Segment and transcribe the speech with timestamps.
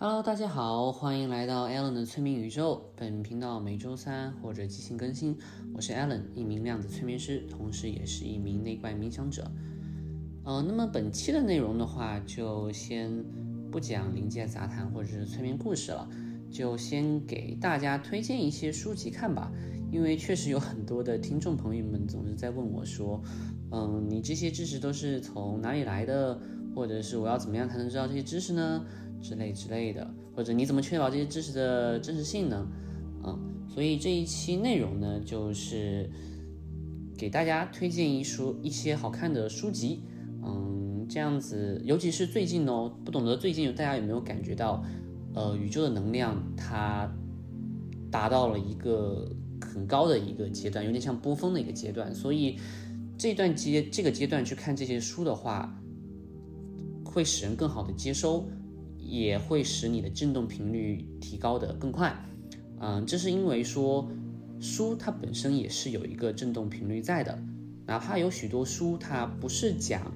[0.00, 2.88] Hello，大家好，欢迎来到 Allen 的催眠宇宙。
[2.94, 5.36] 本频道每周三或者即兴更新。
[5.74, 9.50] 我是 Allen，一名量子催眠师，同时也是一名内观冥想者。
[10.44, 13.24] 呃，那么本期的内容的话，就先
[13.72, 16.08] 不讲灵界杂谈或者是催眠故事了，
[16.48, 19.50] 就先给大家推荐一些书籍看吧。
[19.90, 23.20] 因为确实有很多的听众朋友们总是在问我说，
[23.72, 26.40] 嗯，你这些知识都是从哪里来的？
[26.76, 28.84] 或者是我要怎么样才能知道这些知识呢？
[29.20, 32.66] 之类之类的，或者你怎么确保这些知识的真实性呢？
[33.24, 33.38] 嗯，
[33.68, 36.08] 所以这一期内容呢，就是
[37.16, 40.02] 给大家推荐一书一些好看的书籍。
[40.44, 44.84] 嗯，这样子，尤其是最近哦，不懂得最近大家有没有感觉到，
[45.34, 47.12] 呃，宇宙的能量它
[48.10, 49.28] 达到了一个
[49.60, 52.14] 很高的一个阶段，有点像波峰的一个阶段。
[52.14, 52.56] 所以
[53.18, 55.76] 这段阶这个阶段去看这些书的话，
[57.04, 58.48] 会使人更好的接收。
[59.08, 62.14] 也会使你的振动频率提高的更快，
[62.78, 64.06] 嗯，这是因为说
[64.60, 67.42] 书它本身也是有一个振动频率在的，
[67.86, 70.12] 哪怕有许多书它不是讲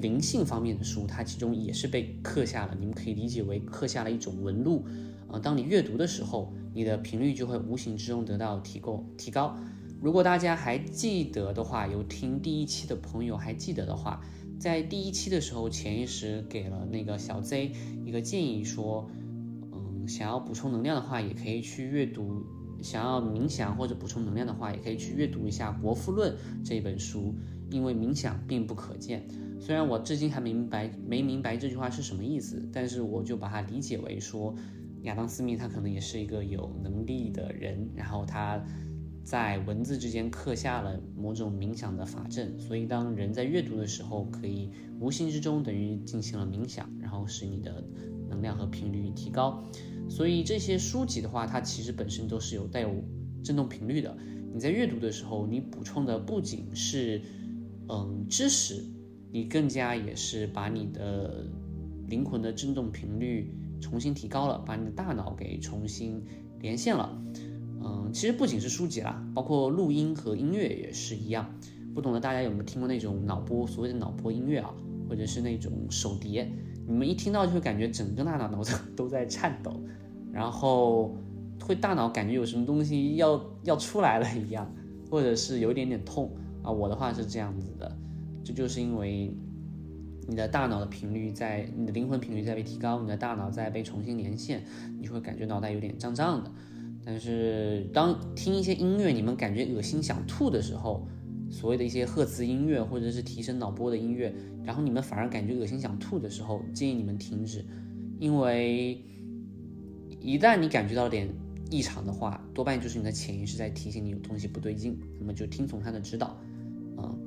[0.00, 4.84] 灵性方面的书，它其中也是被刻下了，你们可以理解为刻下了一种纹路，
[5.26, 9.56] 啊，当你阅读的时候，你的频率就会无形之中得到提高提高。
[10.00, 14.22] 如果大家还记得的话，有听第一期的朋友还记得的话。
[14.58, 17.72] 在第一期的时候，潜意识给了那个小 Z
[18.04, 19.10] 一个建议，说，
[19.72, 22.44] 嗯，想要补充能量的话，也可以去阅读；
[22.82, 26.32] 想要冥想或者补充能量的话，也可以去阅读一下《国富论》
[26.64, 27.34] 这本书。
[27.70, 29.26] 因为冥想并不可见，
[29.58, 34.54] 虽然我至今还明白没明白这句话是什么意思，但是我就把它理解为说，
[35.02, 38.64] 亚当·斯密他可能也是一个有能力的人，然后他。
[39.24, 47.82] 在文字之间刻下了某种冥想的法阵，所以当人在阅读的时候，可以无形之中等于进行了冥想，然后使你的
[48.28, 49.64] 能量和频率提高。
[50.10, 52.94] 所以这些书籍的话，它其实本身都是有带有
[53.42, 54.14] 振动频率的。
[54.52, 57.22] 你在阅读的时候，你补充的不仅是
[57.88, 58.84] 嗯知识，
[59.32, 61.46] 你更加也是把你的
[62.08, 63.50] 灵魂的振动频率
[63.80, 66.22] 重新提高了，把你的大脑给重新
[66.60, 67.18] 连线了。
[67.84, 71.54] 嗯，其实不仅是书籍啦，包括录音和音乐也是一样。
[71.94, 74.74] 不懂的大家有没有听过那种脑波，所谓的脑波音乐啊，
[75.08, 76.50] 或者是那种手碟？
[76.86, 79.80] 你们一听到就会感觉整个大脑脑子 都在颤抖，
[80.32, 81.14] 然后
[81.62, 84.68] 会大脑感觉有什么东西要要出来了一样，
[85.10, 86.30] 或者是有一点点痛
[86.62, 86.70] 啊。
[86.70, 87.96] 我的话是这样子的，
[88.42, 89.32] 这就是因为
[90.26, 94.64] 你的大脑的频率在，你的灵魂频率在被提高，你的大脑在被重新连线，
[94.98, 96.50] 你会感觉脑袋有点胀胀的。
[97.06, 101.06] 但是当听一些音乐，你们感觉恶心想吐的时候，
[101.50, 104.34] 所谓的一些赫兹音乐或者是提升脑波的音乐，
[104.64, 107.62] 然后你们反而感觉恶心想吐的时候，建议你们停止，
[108.18, 109.04] 因为
[110.18, 111.28] 一旦你感觉到点
[111.70, 116.34] 异常的话，多半就是你的潜意识在提醒你有东西不对劲，那么就听从他的指导，
[116.96, 117.18] 嗯，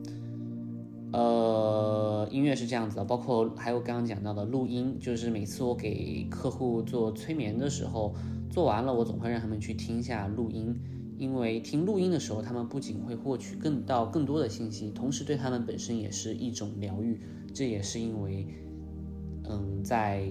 [1.13, 8.15] 呃，音乐是这样子的，包括还有刚刚讲到的录音，就是每次我给客户做催眠的时候。
[8.57, 10.75] 做完了，我总会让他们去听一下录音，
[11.15, 17.21] 因为听录音的时候，他们不仅会获取更到更多的信息，同时对他们本身也是一种疗愈。
[17.53, 18.47] 这也是因为，
[19.47, 20.27] 嗯，在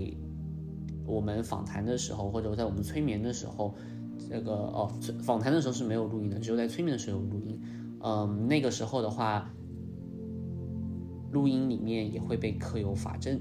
[1.07, 3.77] 我们访谈的时候，或者在我们催眠的时候，
[4.29, 4.91] 这个哦，
[5.23, 7.61] 访谈的时候是没有录音的，只有在催眠的时候有录音。
[8.03, 9.55] 嗯，那个时候的话，
[11.31, 13.41] 录音里面也会被刻有法阵，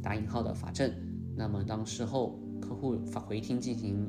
[0.00, 0.94] 打引号的法阵。
[1.34, 2.38] 那么当事后。
[2.60, 4.08] 客户返回听进行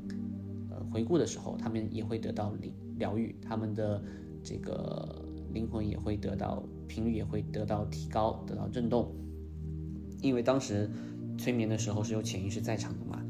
[0.70, 4.04] 呃回顾的时候，他们也会得到疗疗愈，他们的
[4.44, 9.12] 这个灵魂也会得到频率也会得到提高，得到震动。
[10.22, 10.90] 因为当时
[11.38, 13.24] 催眠的时候是有潜意识在场的嘛，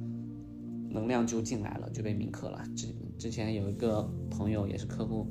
[0.89, 2.61] 能量就进来了，就被铭刻了。
[2.75, 2.87] 之
[3.17, 5.27] 之前有一个朋友也是客户，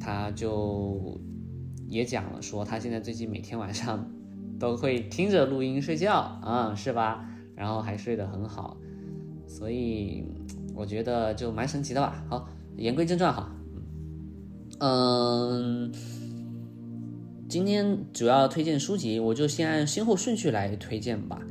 [0.00, 1.20] 他就
[1.88, 4.08] 也讲了说，他现在最近每天晚上
[4.60, 7.28] 都会听着录音睡觉啊，是吧？
[7.58, 8.76] 然后还睡得很好，
[9.48, 10.22] 所以
[10.76, 12.24] 我觉得就蛮神奇的吧。
[12.28, 13.50] 好，言归正传哈，
[14.78, 15.92] 嗯，
[17.48, 21.42] 今天主要推荐书籍，我就先按先后顺序来推荐吧。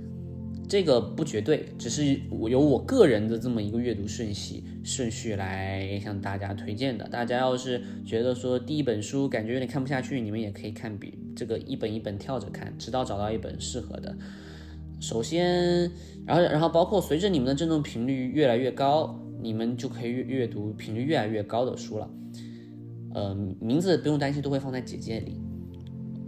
[0.69, 7.07] 这个不绝对，只是我有我个人的这么一个阅读顺序顺序来向大家推荐的。
[7.09, 14.15] 大家要是觉得说第一本书感觉有点看不下去，你们也可以看比这个一本一本跳着看，直到找到一本适合的。
[14.99, 15.91] 首先，
[16.25, 22.09] 然后，然后包括随着你们的振动频率越来越高，你们就可以阅阅读频率越来越高的书了。
[23.13, 25.39] 呃，名字不用担心，都会放在简介里。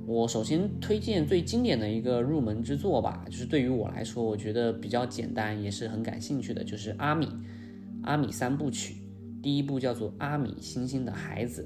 [0.05, 7.27] 我首先推荐最经典的一个入门之作吧，就是对于我来说，我觉得比较简单，也是很感兴趣的，就是阿米，
[8.03, 8.95] 阿米三部曲。
[9.41, 11.61] 第一部叫做《阿米星星的孩子》，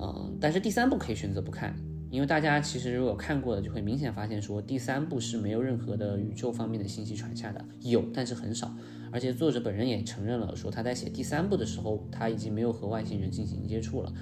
[0.00, 1.76] 嗯，但是第三部可以选择不看，
[2.10, 8.74] 因为大家其实如果看过的，就会明显发现说第三部是没有任何的宇宙方面的信息传下的，有，但是很少。
[9.10, 14.12] 而且作者本人也承认了，说他在写第三部的时候，他已经没有和外星人进行接触了。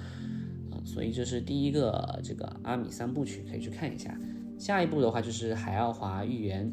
[0.71, 4.17] 啊所以这是第一个这个阿米三部曲，可以去看一下。
[4.57, 6.71] 下一部的话就是海奥华预言，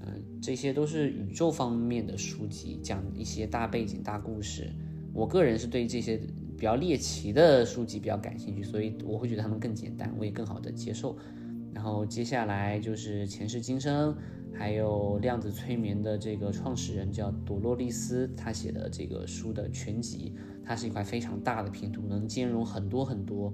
[0.00, 4.70] 嗯，这些都是宇宙方面的书籍，讲一些大背景、大故事。
[5.14, 6.20] 我个人是对这些
[6.62, 11.18] 比较猎奇的书籍比较感兴趣，所以我会觉得他们更简单，我也更好的接受。
[11.74, 14.16] 然后接下来就是前世今生，
[14.54, 20.36] 还有量子催眠的这个创始人叫朵洛丽丝，他写的这个书的全集。
[20.64, 23.52] 它是一块非常大的拼图，能兼容很多很多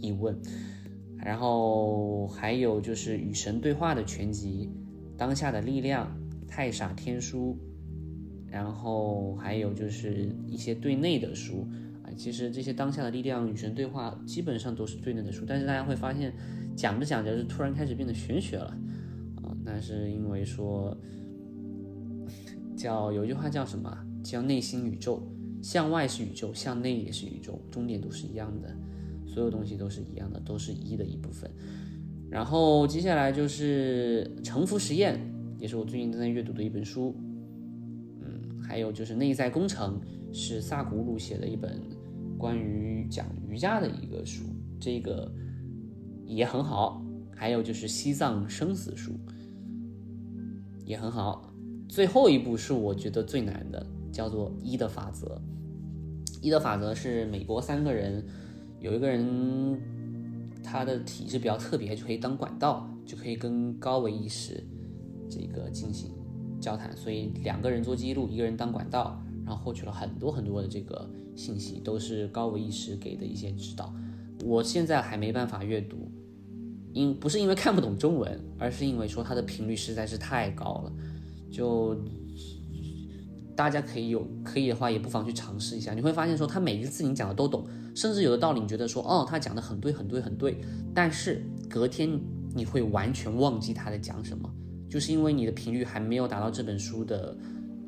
[0.00, 0.36] 疑问。
[1.18, 4.68] 然后还有就是与神对话的全集，
[5.16, 6.12] 当下的力量、
[6.48, 7.56] 太傻天书，
[8.48, 11.64] 然后还有就是一些对内的书。
[12.20, 16.30] 其实这些当下的力量、与神对话基本上都是对内的书，但是大家会发现，
[16.76, 18.76] 讲着讲着就突然开始变得玄学了
[19.36, 19.56] 啊。
[19.64, 20.94] 那是因为说，
[22.76, 24.06] 叫有一句话叫什么？
[24.22, 25.26] 叫内心宇宙。
[25.62, 28.68] 向外是宇宙，向内也是宇宙，终点都是一样的，
[29.26, 31.50] 所有东西都是一样的，都是一的一部分。
[32.28, 35.16] 然后接下来就是《沉浮实验》，
[35.58, 37.16] 也是我最近正在阅读的一本书。
[38.20, 39.98] 嗯，还有就是《内在工程》，
[40.34, 41.80] 是萨古鲁写的一本
[42.40, 44.44] 关于讲瑜伽的一个书，
[44.80, 45.30] 这个
[46.24, 47.04] 也很好。
[47.36, 49.12] 还有就是《西藏生死书》，
[50.84, 51.52] 也很好。
[51.88, 53.86] 最后一部是我觉得最难的。
[54.12, 55.40] 叫做一的法则，
[56.42, 58.26] 一的法则是美国三个人，
[58.80, 59.80] 有一个人
[60.64, 64.60] 他的体质比较特别，就可以当管道，就可以跟高维意识
[65.30, 66.10] 这个进行
[66.60, 71.08] 交谈，所以两个人做记录，一个人当管道，然后获取了很多很多的这个
[71.40, 73.92] 信息，都是高维意识给的一些指导。
[74.44, 75.96] 我现在还没办法阅读，
[76.92, 80.92] 因不是因为看不懂中文，而是因为说它的频率实在是太高了，
[81.50, 81.96] 就。
[83.56, 85.92] 大家可以有可以的话，也不妨去尝试一下。
[85.92, 87.62] 你会发现，说他每一个字你讲的都懂，
[87.94, 90.58] 甚至有的道理你觉得说，哦，他讲的很对，很对，很对。
[90.94, 92.18] 但是隔天
[92.54, 94.50] 你会完全忘记他在讲什么，
[94.88, 97.36] 就是因为你的频率还没有达到这本书的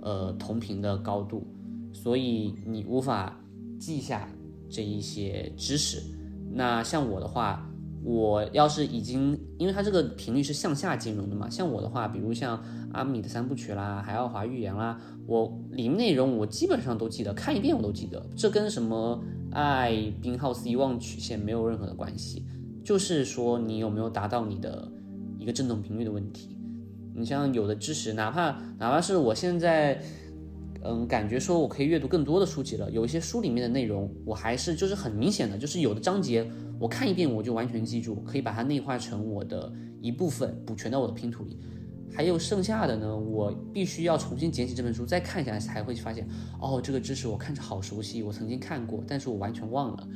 [0.03, 1.47] 呃同频的高度，
[1.91, 3.42] 所以你无法
[3.85, 4.29] 记下
[4.71, 6.03] 这一些知识。
[6.53, 7.69] 那像我的话。
[8.05, 12.61] 我要是已经，因为它这个频率是向下兼容的嘛，像我的话，比如像
[12.93, 18.21] 阿米的三部曲啦，海奥华预言啦，我里面内容我基本上都记得，看一遍我都记得。
[18.35, 22.45] 这跟什么爱宾浩斯遗忘曲线没有任何的关系，
[22.83, 24.91] 就是说你有没有达到你的
[25.39, 26.59] 一个振动频率的问题。
[27.15, 28.51] 你像有的知识，哪怕
[28.81, 30.03] 哪怕是我现在。
[30.85, 32.91] 嗯，感觉说我可以阅读更多的书籍了。
[32.91, 36.45] 有一些书里面的内容，我还是就是很明显的，就是有的章节
[36.81, 41.57] 我看一遍我就完全记住，可以把它内化成我的一部分，补全到我的拼图里。
[42.13, 46.27] 还有剩下的呢，我必须要重新捡起这本书再看一下，才会发现，
[46.61, 50.09] 哦，这个知识我看着好熟悉，我曾经看过，但是我完全忘了，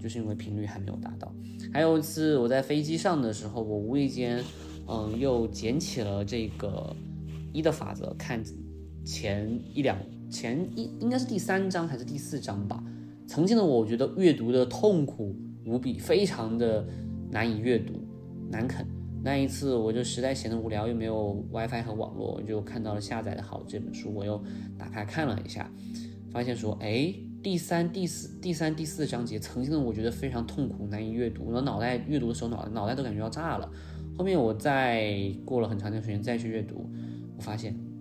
[0.00, 1.34] 就是因为频率还没有达到。
[1.72, 4.42] 还有一次我在飞机上的时候，我无意间，
[4.86, 6.94] 嗯，又捡起了这个
[7.52, 8.40] 一的法则看。
[9.04, 9.98] 前一两
[10.32, 12.82] 前一应该是第三章还是第四章吧。
[13.28, 15.36] 曾经的我，觉得阅读的痛苦
[15.66, 16.84] 无比，非常的
[17.30, 17.92] 难以阅读，
[18.50, 18.84] 难啃。
[19.22, 24.42] 那一次我就实在闲得无聊，又没有 WiFi 和网络，我就看到了下载的好这本书，我又
[24.78, 25.70] 打开看了一下，
[26.30, 33.70] 发现说，哎，第三、第四、第三、第四章节，曾经的我觉得非常痛苦，难以阅读，我脑袋阅读的时候脑脑袋都感觉要炸了。
[34.16, 36.90] 后面我再过了很长一段时间再去阅读，
[37.36, 37.91] 我发现。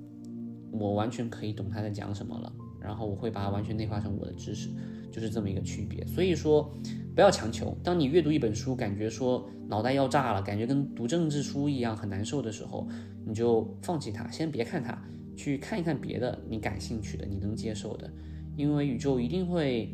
[0.72, 4.70] 我完全可以懂他在讲什么了，然后我会把它完全内化成我的知识，
[5.12, 6.06] 就是这么一个区别。
[6.06, 6.74] 所以说，
[7.14, 7.78] 不要强求。
[7.84, 12.88] 当你阅读一本书，感觉说脑袋要炸了，感觉跟读政治书一样很难受的时候，
[13.26, 14.98] 你就放弃它，先别看它，
[15.36, 18.10] 去看一看别的你感兴趣的、你能接受的。
[18.56, 19.94] 因为宇宙一定会，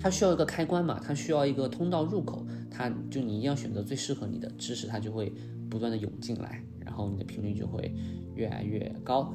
[0.00, 5.32] 它需要一个开关嘛，它需要一个通道入口，它就你一定要选择最适合你的知识，它就会
[5.68, 7.94] 不断的涌进来，然后你的频率就会
[8.34, 9.32] 越来越高。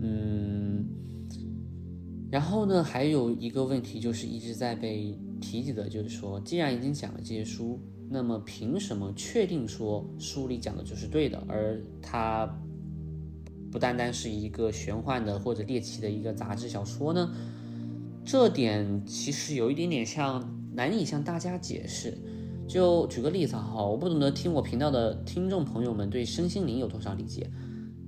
[0.00, 0.84] 嗯，
[2.30, 12.48] 然后呢，还有一个问题就是一直在被提及的，就是说，既然已经讲了这些书，那么凭什么确定说书里讲的就是对的，而它
[13.70, 17.30] 不单单是一个玄幻的或者猎奇的一个杂志小说呢？
[18.24, 22.16] 这点其实有一点点像难以向大家解释，
[22.66, 27.50] 就举个例子哈，我不懂得听我频道的听众朋友们对身心灵有多少理解，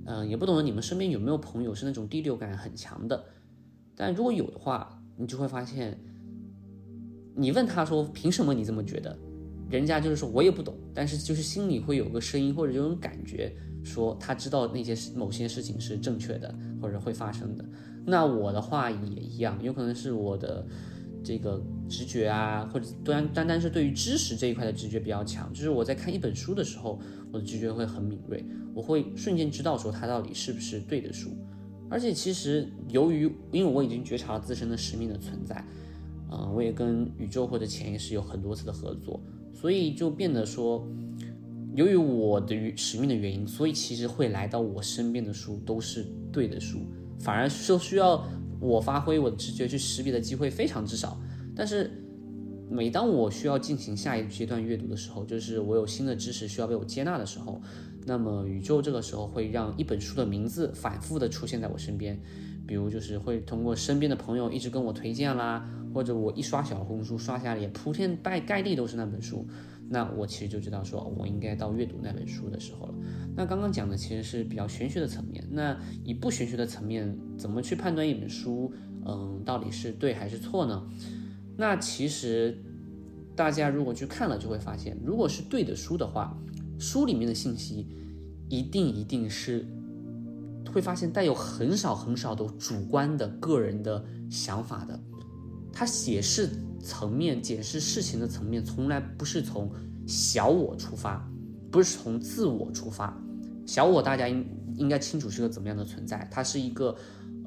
[0.05, 3.23] 嗯，也不懂得你们身边有没有朋友是那种第六感很强的，
[3.95, 5.97] 但如果有的话，你就会发现，
[7.35, 9.17] 你问他说凭什么你这么觉得，
[9.69, 17.65] 人家就是说我也不懂，但是就是心里会有个声音或者有种感觉，说他知道那些某些事情是正确的或者会发生的。
[18.05, 20.65] 那我的话也一样，有可能是我的。
[21.23, 26.99] 这个直觉啊，或者单单单是对于知识这一块的直觉比较强，就是我在看一本书的时候，
[27.31, 31.29] 我的直觉会很敏锐，我会瞬间知道说它到底是不是对的书。
[31.89, 35.63] 而且其实由于因为我已经觉察了自身的使命的存在，
[36.31, 39.19] 嗯，我也跟宇宙或者潜意识有很多次的合作，
[39.53, 40.87] 所以就变得说，
[41.75, 46.79] 由于我的使命的原因，所以其实会来到我身边的书都是对的书，
[47.19, 48.25] 反而说需要。
[48.61, 51.19] 我发挥我的直觉去识别的机会非常之少，
[51.55, 51.91] 但是
[52.69, 57.59] 每当我需要进行下一阶段阅读的时候，就是我有新的知识需要被我接纳的时候，
[58.05, 62.17] 那么宇宙这个时候会让一本书的名字反复的出现在我身边，
[62.65, 69.45] 比如就是会通过身边的朋友一直跟我推荐啦，或者我一刷小红书刷下来也铺天盖盖地都是那本书。
[69.93, 72.93] 那我其实就知道，说我应该到阅读那本书的时候了。
[73.35, 75.45] 那刚刚讲的其实是比较玄学的层面。
[75.51, 78.71] 那以不玄学的层面，怎么去判断一本书，
[79.05, 80.81] 嗯，到底是对还是错呢？
[81.57, 82.57] 那其实
[83.35, 86.37] 大家如果去看了，就会发现，如果是对的书的话，
[86.79, 87.85] 书里面的信息
[88.47, 89.67] 一定一定是
[90.73, 94.97] 会发现带有很少很少的主观的个人的想法的。
[95.71, 96.49] 他写是。
[96.83, 99.71] 层面解释事情的层面，从来不是从
[100.07, 101.23] 小我出发，
[101.69, 103.15] 不是从自我出发。
[103.67, 104.43] 小我大家应
[104.77, 106.95] 应该清楚是个怎么样的存在，他是一个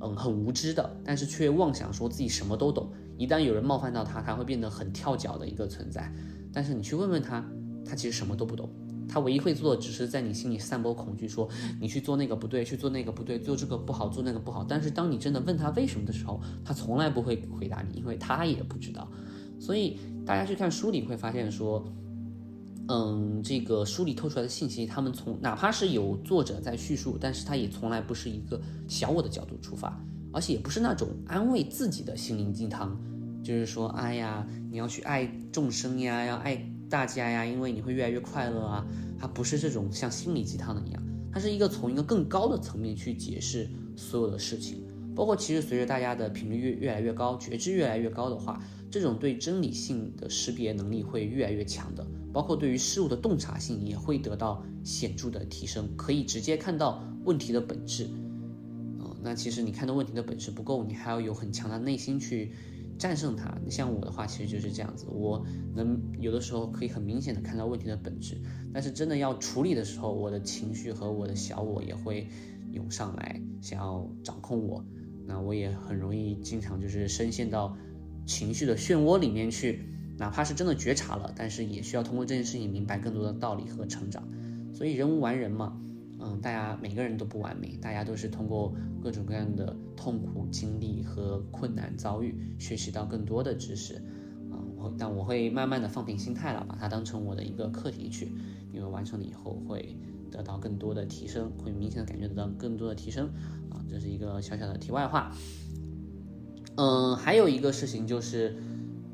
[0.00, 2.92] 嗯很无知的，但是却妄想说自己什么都懂。
[3.18, 6.08] 一旦有人冒犯到他，他会变得很跳脚的一个存在。
[6.52, 7.44] 但是你去问问他，
[7.84, 8.70] 他其实什么都不懂。
[9.08, 11.49] 他唯一会做的，只是在你心里散播恐惧，说
[11.80, 14.64] 你去做那个不对，去做那个不对，做这个不好，做那个不好。
[14.64, 19.08] 但是当你真的问他为什么的时候，他从来不会回答你，因为他也不知道。
[19.61, 21.84] 所以大家去看书里会发现说，
[22.88, 29.99] 嗯，这个书里透出来的信息，他们从哪怕是有作者在叙述，但是他也从来不是一个小我的角度出发，
[30.32, 32.99] 而且也不是那种安慰自己的心灵鸡汤，
[33.42, 36.73] 就是说，哎呀，你要去爱众生呀，要爱。
[36.94, 38.86] 大家呀，因为你会越来越快乐啊，
[39.18, 44.80] 它不是这种像心理鸡汤的一样，它是一个从一个更高的层面去解释所有的事情，
[45.12, 58.08] 包括其实随着大家的频率越越来越高，觉知越来越高的话，这种对真理性的识别能力会越来越强的，包括对于事物的洞察性也会得到显著的提升，可以直接看到问题的本质。
[59.00, 62.52] 嗯，那其实你看到问题的本质不够，你还要有很强的内心去。
[62.98, 65.06] 战胜它，像我的话，其实就是这样子。
[65.10, 68.40] 我能有的时候可以很明显的看到问题的本质，
[68.72, 72.28] 但是真的要处理的时候，我的情绪和我的小我也会
[72.72, 74.84] 涌上来，想要掌控我。
[75.26, 77.76] 那我也很容易经常就是深陷到
[78.26, 84.22] 情绪的漩涡里面去，哪怕是真的觉察了，但是也需要通过这件事情明白更多的道理和成长。
[84.72, 85.80] 所以人无完人嘛。
[86.24, 93.96] 嗯，大家每个人都不完美，大家都是通过各种各样的痛苦经历和困难遭遇，学习到更多的知识。
[94.50, 98.32] 啊，我但我会慢慢的放平心态了，把它当成我的一个课题去，
[98.72, 99.98] 因为完成了以后会
[100.30, 103.26] 得到更多的提升，会明显的感觉到更多的提升。
[103.68, 105.30] 啊，这是一个小小的题外话。
[106.76, 108.56] 嗯，还有一个事情就是，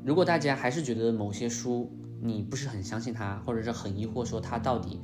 [0.05, 1.91] 如果大家还是觉得某些书
[2.21, 5.01] 你不是很相信它，或者是很疑惑说它到底，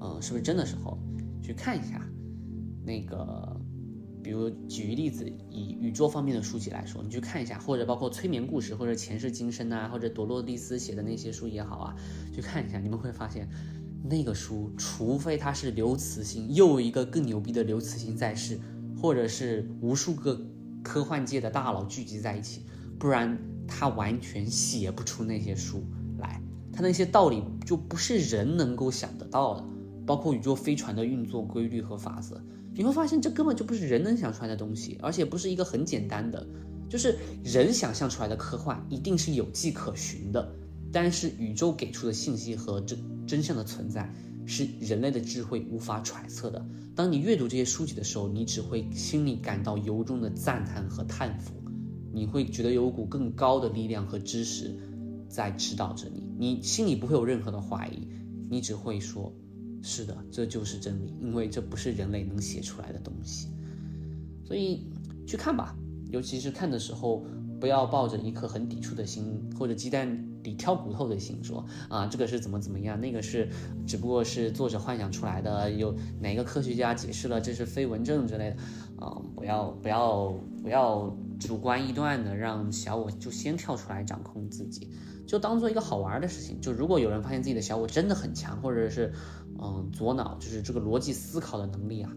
[0.00, 0.96] 嗯，是不是真的时候。
[1.42, 2.00] 去看一下，
[2.84, 3.60] 那个，
[4.22, 11.96] 比如举个例子，以宇宙方面的书籍来说，你去看一下，或者包括催眠故事，或者前世今生啊，或者朵洛蒂斯写的那些书也好啊，
[12.32, 13.48] 去看一下，你们会发现，
[14.04, 18.58] 那个书，除非他是刘慈欣，又一个更牛逼的刘慈欣在世，
[19.00, 20.40] 或者是无数个
[20.82, 22.66] 科幻界的大佬聚集在一起，
[22.98, 25.84] 不然他完全写不出那些书
[26.18, 26.42] 来，
[26.72, 29.64] 他那些道理就不是人能够想得到的。
[30.10, 32.42] 包括宇宙飞船的运作规律和法则，
[32.74, 36.44] 你会发现这根本就不是人能想出来的东西，而且不是一个很简单的，
[36.88, 40.52] 就是人想象出来的科幻一定是有迹可循的，
[40.90, 44.12] 但是宇宙给出的信息和真真相的存在
[44.46, 46.66] 是人类的智慧无法揣测的。
[46.96, 51.52] 当你阅读这些书籍的时候，你只会心里感到由衷的赞叹和叹服，
[52.12, 54.76] 你会觉得有股更高的力量和知识
[55.28, 58.08] 在指导着你，你心里不会有任何的怀疑，
[58.48, 59.32] 你只会说。
[59.82, 63.48] 是的，这就是真理，因为这不是人类能写出来的东西，
[64.44, 64.86] 所以
[65.26, 65.76] 去看吧。
[66.10, 67.24] 尤其是看的时候，
[67.60, 73.48] 不要抱着一颗很抵触的心，或者鸡蛋里挑骨头的心，说啊这个是怎么怎么样，那个是
[73.86, 78.56] 只不过是作者幻想出来的，有哪个科学家解释了这是飞蚊症之类的，
[79.06, 84.90] 啊不要不要不要主观臆断的让小我就先跳出来掌控自己，
[85.26, 86.60] 就当做一个好玩的事情。
[86.60, 89.12] 就如果有人发现自己的小我真的很强，或者是
[89.60, 92.12] 嗯左脑就是这个逻辑思考的能力啊，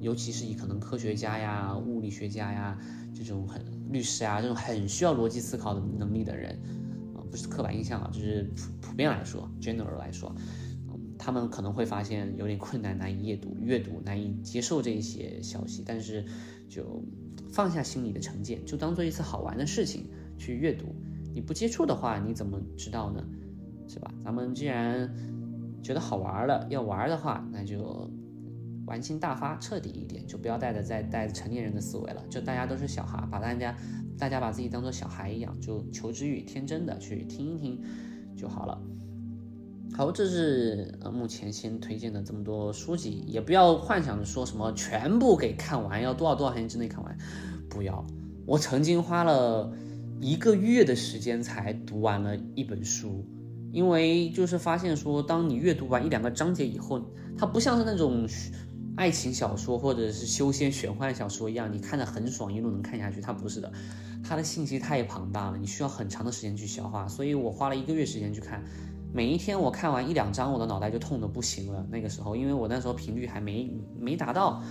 [0.00, 2.78] 尤其是以可能科学家呀、物理学家呀
[3.14, 6.58] 这种很律师啊这种很需要逻辑思考的能力的人。
[7.30, 10.34] 不是刻板印象啊，就是普普遍来说，general 来说，
[10.88, 16.24] 嗯，他们可能会发现有点困难，难以阅读，阅读难以接受这一些消息，但是
[16.70, 17.04] 就
[17.50, 20.86] 放下心里的成见，就当做一次好玩的事情去阅读。
[21.34, 23.24] 你不接触的话，你怎么知道呢？
[23.88, 24.12] 是吧？
[24.24, 25.12] 咱们既然
[25.82, 28.10] 觉得好玩了，要玩的话，那就
[28.86, 33.76] 玩心大发，彻底一点，就不要带着再带成年人的思维了，就大家都是小孩，把大家。
[34.18, 37.80] 大家把自己当做小孩一样，就求知欲天真的去听一听
[38.36, 38.76] 就好了。
[39.94, 47.18] 好，这是呃目前先推荐的这么多书籍，也不要幻想着说什么全部给看完，要多少多少天之内看完，
[47.68, 48.06] 不要。
[48.46, 49.72] 我曾经花了
[50.20, 53.24] 一个月的时间才读完了一本书，
[53.72, 57.00] 因为就是发现说，当你阅读完一两个章节以后，
[57.36, 58.28] 它不像是那种。
[58.98, 63.20] 爱情小说或者是修仙玄幻小说一样，你看着很爽，一路能看下去。
[63.20, 63.72] 它不是的，
[64.24, 67.06] 它的信息太庞大了，你需要很长的时间去消化。
[67.06, 68.60] 所以我花了一个月时间去看，
[69.12, 71.86] 每一天我看完一两章，我的脑袋就痛的不行了。
[71.90, 74.62] 那个时候，因为我那时候频率还没没达到，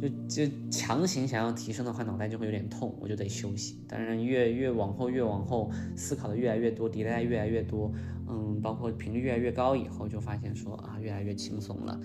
[0.00, 0.08] 就
[0.46, 3.78] 就强行想要提升的话，脑袋就会有点痛，我就得休息。
[3.88, 7.90] 当然，越越往后越往后，思考的越来越多，迭代越来越多，
[8.28, 11.98] 嗯，包括频率越来越高以后，就发现说啊，越来越轻松了。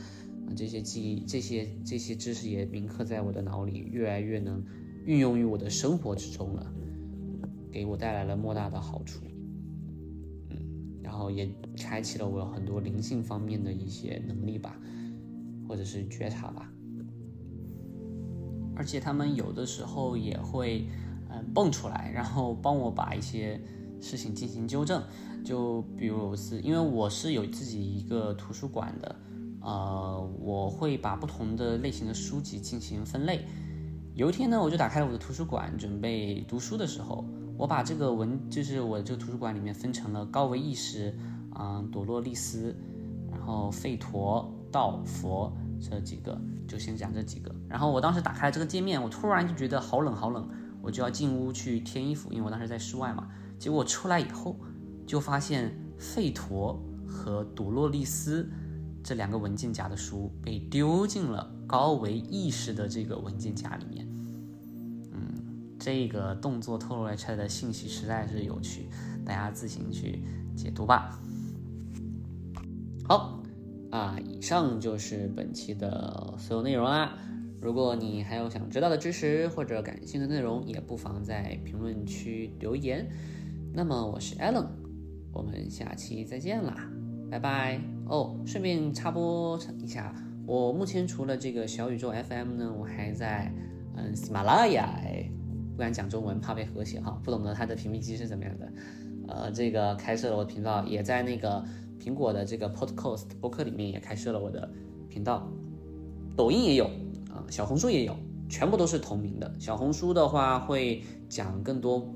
[0.55, 4.63] 这些记忆，这些这些知识也铭刻在我的脑里，越来越能
[5.05, 6.73] 运用于我的生活之中了，
[7.71, 9.19] 给我带来了莫大的好处。
[11.13, 14.75] 然后也开启了我很多灵性方面的一些能力吧，
[15.67, 16.67] 或者是觉察吧。
[18.75, 20.87] 而且他们有的时候也会
[21.29, 23.61] 嗯蹦出来，然后帮我把一些
[24.01, 25.03] 事情进行纠正。
[25.45, 29.15] 就比如是因为我是有自己一个图书馆的。
[29.61, 33.45] 呃，我会把不同的类型的书籍进行分类。
[34.15, 37.25] 有一天呢，我就打开了我的图书馆，准备读书的时候，
[37.57, 41.17] 我把这个文，就是我这个图书馆里面分成了高维意识，
[41.59, 42.75] 嗯，朵洛利斯，
[43.31, 47.53] 然后费陀、道、佛这几个，就先讲这几个。
[47.67, 50.47] 然后我当时打开了这个界面，我突然就觉得好冷好冷，
[50.79, 53.27] 我就要进屋去添衣服，因为我当时在室外嘛。
[53.57, 54.55] 结果出来以后，
[55.07, 58.47] 就发现费陀和朵洛利斯。
[59.03, 64.07] 这两个文件夹的书被丢进了高维意识的这个文件夹里面。
[65.11, 68.87] 嗯，这个动作透露出来的信息实在是有趣，
[69.25, 70.23] 大家自行去
[70.55, 71.19] 解读吧。
[73.05, 73.43] 好，
[73.91, 77.17] 啊，以上就是本期的所有内容啦。
[77.61, 83.09] 如果你还有想知道的知识或者感兴趣的内容，也不妨在评论区留言。
[83.73, 84.67] 那么我是 Allen，
[85.31, 86.89] 我们下期再见啦。
[87.29, 88.37] 拜拜哦！
[88.45, 90.13] 顺便插播一下，
[90.45, 93.51] 我目前除了这个小宇宙 FM 呢，我还在
[93.95, 95.29] 嗯喜马拉雅，哎，
[95.75, 98.73] 不敢讲中文，怕被和谐哈，不懂得它的屏蔽机是怎么样的。
[99.27, 101.63] 呃，这个开设了我的频道，也在那个
[101.99, 104.69] 苹果的这个 Podcast 播客里面也开设了我的
[105.09, 105.49] 频道，
[106.35, 106.85] 抖音也有
[107.31, 108.15] 啊，小红书也有，
[108.49, 109.55] 全部都是同名的。
[109.59, 112.13] 小红书的话会讲更多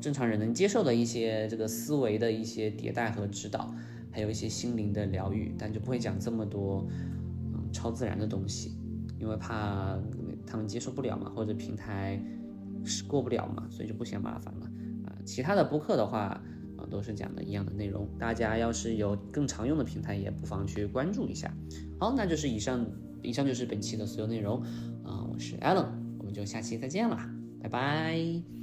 [0.00, 3.72] 正常人能接受的一些这个思维的一些迭代和指导。
[4.14, 6.86] 还有一些心灵的疗愈，但就不会讲这么多，
[7.52, 8.78] 嗯，超自然的东西，
[9.18, 9.98] 因为怕
[10.46, 12.22] 他们接受不了嘛，或者平台
[12.84, 14.66] 是过不了嘛，所以就不嫌麻烦了
[15.04, 15.12] 啊。
[15.24, 16.40] 其他的播客的话，
[16.76, 21.52] 啊，都是讲的一样的内容，大家要是有更常用的平台，也不妨去关注一下。
[21.98, 22.86] 好，那就是以上，
[23.20, 24.62] 以上就是本期的所有内容，
[25.02, 25.88] 啊，我是 Allen，
[26.20, 27.18] 我们就下期再见了，
[27.60, 28.53] 拜拜。